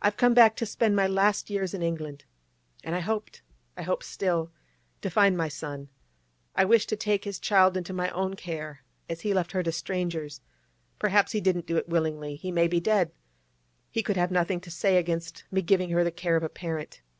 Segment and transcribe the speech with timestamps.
[0.00, 2.24] 'I've come back to spend my last years in England,
[2.84, 5.88] and I hoped—I hope still—to find my son.
[6.54, 9.72] I wish to take his child into my own care; as he left her to
[9.72, 14.98] strangers—perhaps he didn't do it willingly; he may be dead—he could have nothing to say
[14.98, 17.02] against me giving her the care of a parent.